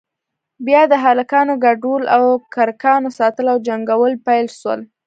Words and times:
بيا 0.65 0.81
د 0.91 0.93
هلکانو 1.05 1.53
گډول 1.65 2.03
او 2.15 2.23
د 2.29 2.43
کرکانو 2.55 3.09
ساتل 3.19 3.45
او 3.53 3.57
جنگول 3.67 4.13
پيل 4.27 4.47
سول. 4.59 4.79